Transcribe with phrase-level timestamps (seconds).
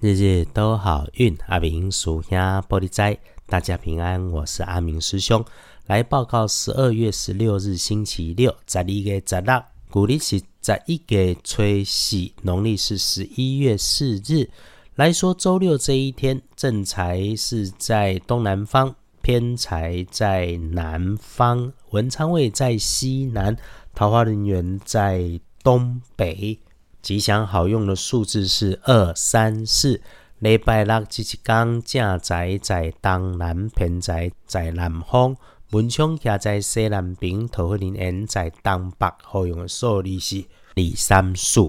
[0.00, 4.30] 日日都好运，阿明属下玻璃斋，大家平安。
[4.30, 5.44] 我是阿明师兄，
[5.86, 14.48] 来报告十二月十六日星期六，十二月十六，古历是十一月初四，农历是十一月四日。
[14.94, 23.56] 来说周六这一天，正财是在东南方，偏财在南方，文昌位在西南，
[23.96, 26.56] 桃花人员在东北。
[27.00, 30.00] 吉祥好用的数字是二三四。
[30.40, 35.36] 礼拜六即一天，正宅在东南，偏宅在南方，
[35.70, 39.12] 门窗徛在西南边，桃花林缘在东北。
[39.22, 40.44] 好用的数字是
[40.76, 41.68] 二三四。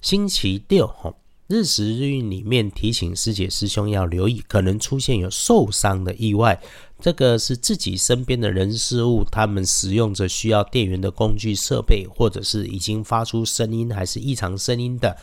[0.00, 1.14] 星期六，吼。
[1.48, 6.60] 日时日运里面提醒师姐师兄要留意，可能出现有受伤的意外。
[6.98, 15.16] 这个是自己身边的人事物，他们使用着需要电源的工具设备，或者是已经发出声音还是异常声音的，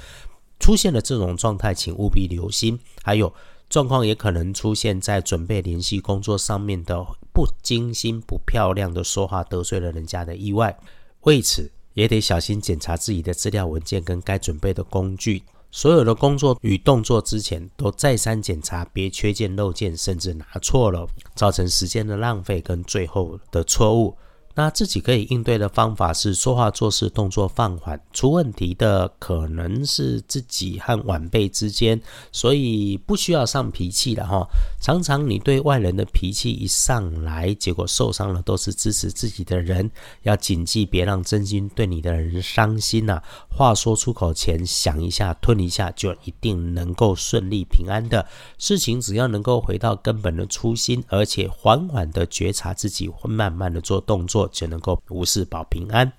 [0.61, 2.79] 出现了这种状态，请务必留心。
[3.03, 3.33] 还有
[3.69, 10.80] 状况也可能出现在准备联系工作上面的不精心、不漂亮的说话得罪了人家的意外。
[11.23, 15.43] 为此也得小心检查自己的资料文件跟该准备的工具。
[15.75, 24.15] 所有的工作与动作之前都再三检查，别缺件漏件，甚至拿错了，造成时间的浪费跟最后的错误。
[24.55, 31.99] 那自己可以应对的方法是说话做事动作放缓，出问题的可能是自己和晚辈之间，
[32.31, 34.47] 所以不需要上脾气的哈。
[34.79, 39.89] 常常你对外人的脾气一上来，结果受伤了都是支持自己的人，
[40.21, 43.21] 要谨记别让真心对你的人伤心呐。
[43.49, 48.23] 话说出口前想一下，吞一下，就一定能够顺利平安的。
[48.59, 54.42] 事情只要能够回到根本的初心，而且缓缓的觉察自己，会慢慢的做动作。
[54.47, 56.11] 就能够无事保平安，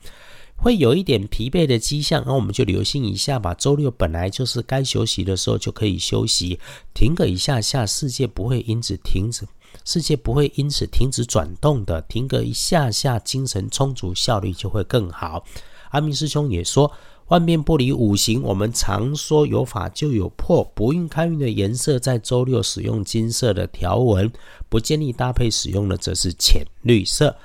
[0.57, 3.53] 会有一点疲惫的迹象，那我们就留心一下吧。
[3.55, 6.59] 周六本来就是该休息的时候，就可以休息，
[6.95, 9.47] 停个一下下，世界不会因此停止，
[9.85, 12.01] 世界不会因此停止转动的。
[12.03, 15.45] 停个一下下，精神充足，效率就会更好。
[15.91, 16.91] 阿明师兄也说，
[17.29, 24.31] 万变不离五行，我们常说有法就有破，不运开运的颜色在周六使用金色的条纹，
[24.69, 27.37] 不建议搭配使用的则是浅绿色。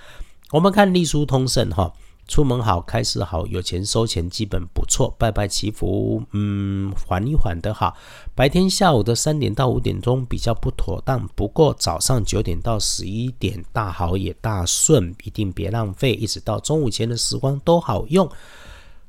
[0.51, 1.93] 我们看隶书通胜哈，
[2.27, 7.95] 出门好，开始好，有钱收钱基本不错，拜拜祈福，嗯，缓一缓的好。
[8.33, 18.27] 白天下午的三点到五点钟比较不妥当，不过早上九点到十一点大好也大顺，一定别浪费，一直到中午前的时光都好用。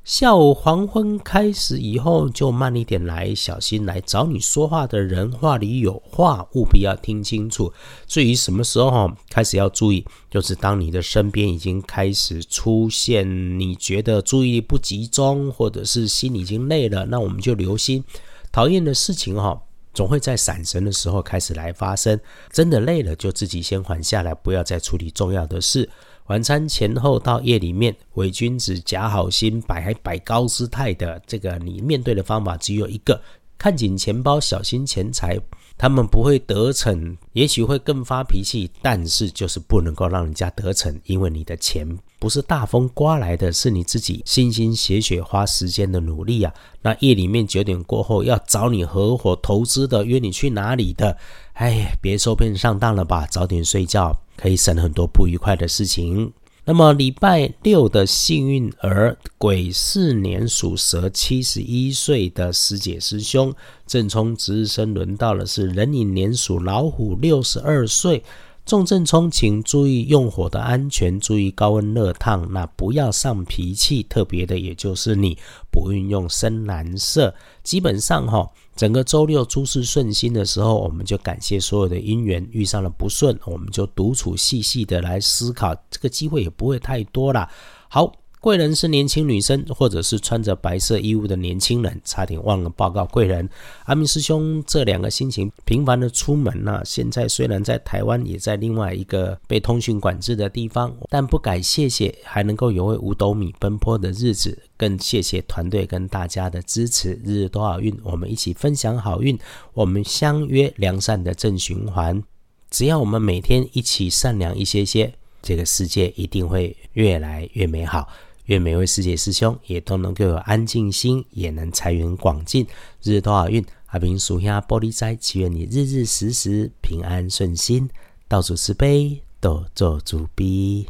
[0.03, 7.71] 下午黄昏开始以后，就慢一点来，小心来找你说话的人话里有话，务必要听清楚。
[8.07, 18.03] 至于什么时候开始要注意，就是当你的身边已经开始出现你觉得注意力不集中，或者是心已经累了，那我们就留心
[18.51, 19.61] 讨厌的事情哈，
[19.93, 22.19] 总会在闪神的时候开始来发生。
[22.51, 25.87] 真的累了，就自己先缓下来，不要再处理重要的事。
[26.31, 33.21] 晚餐前后到夜里面，伪君子假好心，摆还摆高姿态的，这个你面对的方法只有一个：
[33.57, 35.37] 看紧钱包，小心钱财。
[35.77, 41.85] 他们不会得逞，也许会更发脾气，但是就是不能够让人家得逞，因为你的钱
[42.17, 46.53] 不是大风刮来的，是你自己辛辛血血花时间的努力啊。
[46.81, 51.17] 那夜里面九点过后要找你合伙投资的，约你去哪里的？
[51.55, 54.15] 哎，别受骗上当了吧，早点睡觉。
[54.41, 56.33] 可以省很多不愉快的事情。
[56.63, 63.53] 那么礼拜六的幸运儿，癸巳年属蛇，七十一岁的师姐师兄，
[63.85, 68.23] 正冲值日生轮到了是壬寅年属老虎，六十二岁。
[68.65, 74.03] 重症冲，请注意用火的安全，注意高温热烫，那不要上脾气。
[74.03, 75.37] 特别的，也就是你
[75.71, 77.33] 不运用深蓝色。
[77.63, 87.49] 基本上哈，整个周六诸事顺心的时候，我们就感谢所有的因缘；遇上了不顺，我们就独处细细的来思考，这个机会也不会太多了。
[87.89, 88.13] 好。
[88.41, 92.01] 贵人是年轻女生，或者是穿着白色衣物的年轻人。
[92.03, 93.47] 差点忘了报告贵人，
[93.85, 96.81] 阿明师兄这两个心情频繁的出门呢。
[96.83, 104.57] 现在虽然在台湾，也在另外一个被通讯管制的地方，但不改谢谢，还能够有位五斗米奔波的日子。
[104.75, 109.37] 更谢谢团队跟大家的支持，日日多好运，我们一起分享好运，
[109.73, 112.23] 我们相约良善的正循环。
[112.71, 115.13] 只要我们每天一起善良一些些，
[115.43, 118.09] 这个世界一定会越来越美好。
[118.51, 122.67] 愿每位师姐师兄也都能够有安静心，也能财源广进，
[123.01, 123.65] 日日都好运。
[123.85, 127.89] 阿明属下玻璃斋，祈愿你日日时时平安顺心，
[128.27, 130.85] 道主慈悲，多做主逼。